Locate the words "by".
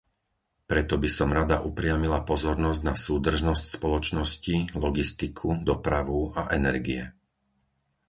0.97-1.05